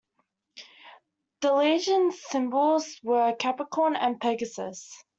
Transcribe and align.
The 1.41 1.53
legion's 1.53 2.19
symbols 2.23 2.99
were 3.03 3.27
a 3.27 3.35
Capricorn 3.35 3.95
and 3.95 4.19
Pegasus. 4.19 4.91